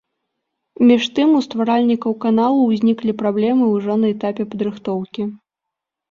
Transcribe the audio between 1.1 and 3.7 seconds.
тым, у стваральнікаў каналу ўзніклі праблемы